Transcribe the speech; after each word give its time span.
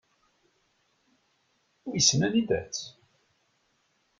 Wissen 1.91 2.25
anida-tt? 2.27 2.77